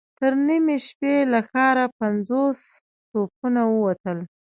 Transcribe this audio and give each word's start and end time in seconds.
تر 0.19 0.33
نيمې 0.47 0.77
شپې 0.87 1.15
له 1.31 1.39
ښاره 1.49 1.85
پنځوس 1.99 2.59
توپونه 3.11 3.61
ووتل. 3.71 4.17